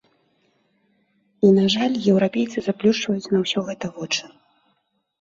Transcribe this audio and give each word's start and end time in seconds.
І, 1.45 1.47
на 1.59 1.65
жаль, 1.75 1.95
еўрапейцы 2.15 2.57
заплюшчваюць 2.71 3.31
на 3.37 3.47
ўсё 3.47 3.59
гэта 3.71 3.95
вочы. 4.03 4.23